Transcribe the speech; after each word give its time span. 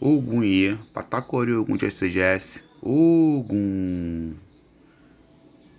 Ogum 0.00 0.42
Iê, 0.42 0.76
Patacori 0.92 1.52
Ogum 1.52 1.78
Jesse 1.78 2.10
Jesse, 2.10 2.62
Ogum. 2.82 4.34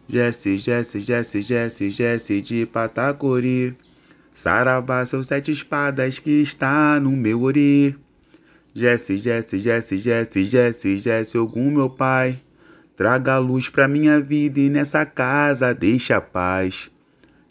Jesse, 0.07 0.57
Jesse, 0.57 0.99
Jesse, 0.99 1.41
Jesse, 1.41 1.91
Jesse 1.91 2.41
de 2.41 2.65
Patacori. 2.65 3.75
Saravá, 4.33 5.05
seus 5.05 5.27
sete 5.27 5.51
espadas 5.51 6.19
que 6.19 6.41
está 6.41 6.99
no 6.99 7.11
meu 7.11 7.43
ori. 7.43 7.95
Jesse, 8.73 9.17
Jesse, 9.17 9.59
Jesse, 9.59 9.97
Jesse, 9.97 10.43
Jesse, 10.43 10.97
Jesse, 10.97 11.37
Ogum, 11.37 11.71
meu 11.71 11.89
pai. 11.89 12.41
Traga 12.95 13.37
luz 13.37 13.69
pra 13.69 13.87
minha 13.87 14.21
vida 14.21 14.59
e 14.59 14.69
nessa 14.69 15.05
casa 15.05 15.73
deixa 15.73 16.21
paz. 16.21 16.89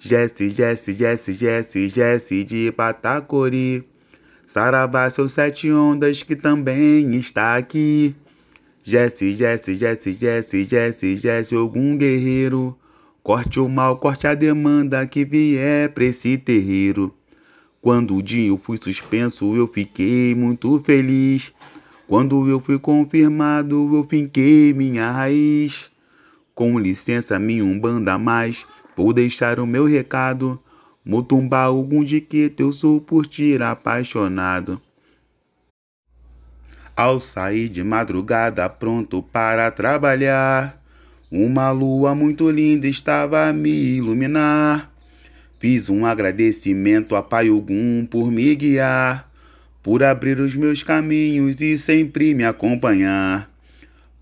Jesse, 0.01 0.49
Jesse, 0.51 0.95
Jesse, 0.95 1.35
Jesse, 1.35 1.89
Jesse 1.89 2.45
de 2.45 2.73
Patacori. 2.73 3.94
Saravá, 4.47 5.09
seus 5.11 5.33
sete 5.33 5.71
ondas 5.71 6.23
que 6.23 6.37
também 6.37 7.15
está 7.17 7.57
aqui. 7.57 8.15
Jesse, 8.83 9.33
Jesse, 9.33 9.75
Jesse, 9.75 10.13
Jesse, 10.13 10.65
Jesse, 10.65 11.17
Jesse, 11.17 11.55
algum 11.55 11.97
guerreiro. 11.97 12.77
Corte 13.23 13.59
o 13.59 13.69
mal, 13.69 13.97
corte 13.97 14.27
a 14.27 14.35
demanda 14.35 15.07
que 15.07 15.25
vier 15.25 15.89
pra 15.89 16.05
esse 16.05 16.37
terreiro. 16.37 17.15
Quando 17.81 18.17
o 18.17 18.23
dia 18.23 18.49
eu 18.49 18.59
fui 18.59 18.77
suspenso, 18.77 19.57
eu 19.57 19.67
fiquei 19.67 20.35
muito 20.35 20.79
feliz. 20.81 21.53
Quando 22.07 22.49
eu 22.49 22.61
fui 22.61 22.79
confirmado, 22.79 23.97
eu 23.97 24.05
finquei 24.05 24.75
minha 24.75 25.11
raiz. 25.11 25.91
Com 26.55 26.79
licença, 26.79 27.39
minha 27.39 27.65
umbanda 27.65 28.19
mais, 28.19 28.67
vou 28.95 29.13
deixar 29.13 29.59
o 29.59 29.67
meu 29.67 29.87
recado. 29.87 30.61
Motumba 31.07 31.59
algum 31.59 32.03
de 32.03 32.19
que 32.19 32.51
eu 32.57 32.73
sou 32.73 32.99
por 32.99 33.27
ti 33.27 33.59
apaixonado. 33.61 34.81
Ao 36.97 37.21
sair 37.21 37.69
de 37.69 37.85
madrugada, 37.85 38.67
pronto 38.71 39.23
para 39.23 39.71
trabalhar, 39.71 40.83
uma 41.31 41.71
lua 41.71 42.15
muito 42.15 42.51
linda 42.51 42.87
estava 42.87 43.49
a 43.49 43.53
me 43.53 43.97
iluminar. 43.97 44.91
Fiz 45.61 45.91
um 45.91 46.07
agradecimento 46.07 47.15
a 47.15 47.23
Pai 47.23 47.51
Ogum 47.51 48.07
por 48.07 48.31
me 48.31 48.55
guiar, 48.55 49.31
por 49.83 50.03
abrir 50.03 50.41
os 50.41 50.57
meus 50.57 50.83
caminhos 50.83 51.61
e 51.61 51.77
sempre 51.77 52.33
me 52.33 52.45
acompanhar. 52.45 53.51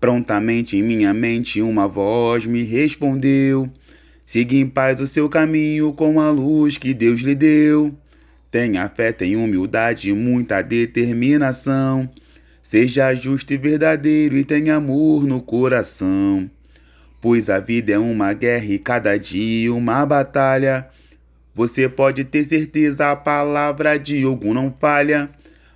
Prontamente 0.01 0.75
em 0.75 0.83
minha 0.83 1.13
mente 1.13 1.61
uma 1.61 1.87
voz 1.87 2.45
me 2.45 2.63
respondeu 2.63 3.71
Siga 4.33 4.55
em 4.55 4.67
paz 4.67 4.99
o 4.99 5.05
seu 5.05 5.29
caminho 5.29 5.93
com 5.93 6.19
a 6.19 6.31
luz 6.31 6.75
que 6.75 6.91
Deus 6.91 7.21
lhe 7.21 7.35
deu. 7.35 7.93
Tenha 8.49 8.89
fé, 8.89 9.11
tenha 9.11 9.37
humildade 9.37 10.09
e 10.09 10.13
muita 10.13 10.59
determinação. 10.63 12.09
Seja 12.63 13.13
justo 13.13 13.53
e 13.53 13.57
verdadeiro 13.57 14.35
e 14.35 14.43
tenha 14.43 14.77
amor 14.77 15.23
no 15.27 15.39
coração. 15.39 16.49
Pois 17.21 17.47
a 17.47 17.59
vida 17.59 17.93
é 17.93 17.99
uma 17.99 18.33
guerra 18.33 18.65
e 18.65 18.79
cada 18.79 19.19
dia 19.19 19.71
uma 19.71 20.03
batalha. 20.03 20.87
Você 21.53 21.87
pode 21.87 22.23
ter 22.23 22.43
certeza, 22.43 23.11
a 23.11 23.15
palavra 23.15 23.99
de 23.99 24.23
algum 24.23 24.51
não 24.51 24.73
falha. 24.79 25.29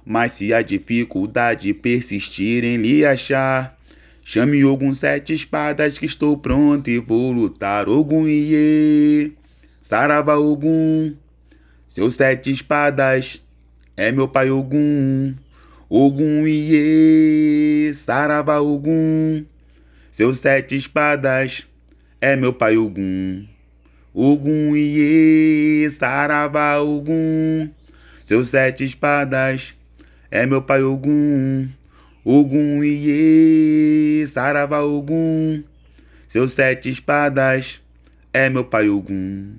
Mas 0.03 0.31
se 0.31 0.51
a 0.51 0.63
dificuldade 0.63 1.75
persistir 1.75 2.63
em 2.63 2.77
lhe 2.77 3.05
achar, 3.05 3.76
Chame 4.29 4.61
Ogum 4.65 4.93
sete 4.93 5.33
espadas 5.33 5.97
que 5.97 6.05
estou 6.05 6.37
pronto 6.37 6.89
e 6.89 6.99
vou 6.99 7.31
lutar. 7.31 7.87
Ogum 7.87 8.27
Iê, 8.27 9.31
Sarava 9.81 10.35
Ogum, 10.35 11.15
seus 11.87 12.15
sete 12.15 12.51
espadas 12.51 13.41
é 13.95 14.11
meu 14.11 14.27
pai 14.27 14.51
Ogum. 14.51 15.33
Ogum 15.89 16.45
Iê, 16.45 17.93
Sarava 17.93 18.59
Ogum, 18.59 19.45
seus 20.11 20.39
sete 20.39 20.75
espadas 20.75 21.65
é 22.19 22.35
meu 22.35 22.51
pai 22.51 22.75
Ogum. 22.75 23.47
Ogum 24.13 24.75
Iê, 24.75 25.89
Sarava 25.89 26.77
Ogum, 26.81 27.69
seus 28.25 28.49
sete 28.49 28.83
espadas 28.83 29.73
é 30.29 30.45
meu 30.45 30.61
pai 30.61 30.83
Ogum. 30.83 31.69
Ogum 32.29 32.83
Iê, 32.83 34.27
Saravá 34.27 34.81
Ogum, 34.81 35.63
seus 36.27 36.51
sete 36.51 36.89
espadas 36.89 37.79
é 38.33 38.49
meu 38.49 38.65
pai 38.65 38.89
Ogum. 38.89 39.53